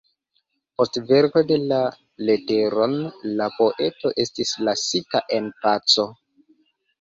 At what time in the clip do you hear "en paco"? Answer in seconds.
5.39-6.09